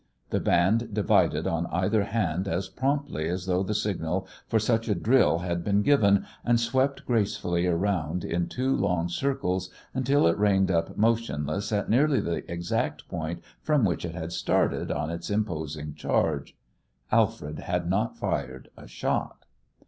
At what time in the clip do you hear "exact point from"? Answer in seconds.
12.51-13.85